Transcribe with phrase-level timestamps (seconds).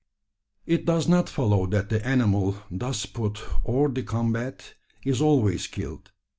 [0.65, 4.73] It does not follow that the animal thus put hors de combat
[5.05, 6.11] is always killed.